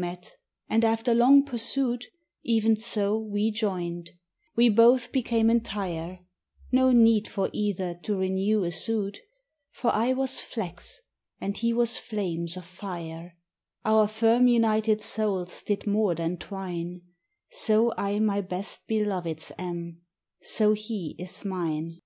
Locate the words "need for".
6.90-7.50